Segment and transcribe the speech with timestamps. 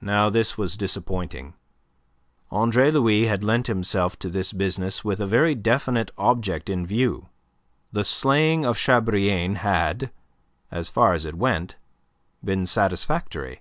[0.00, 1.52] Now this was disappointing.
[2.50, 7.28] Andre Louis had lent himself to this business with a very definite object in view.
[7.92, 10.10] The slaying of Chabrillane had,
[10.70, 11.76] as far as it went,
[12.42, 13.60] been satisfactory.